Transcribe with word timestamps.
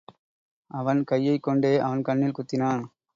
அவன் 0.71 1.03
கையைக் 1.03 1.43
கொண்டே 1.43 1.77
அவன் 1.77 2.01
கண்ணில் 2.01 2.31
குத்தினான். 2.31 2.83